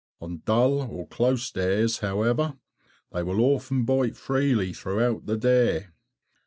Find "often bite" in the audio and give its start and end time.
3.39-4.17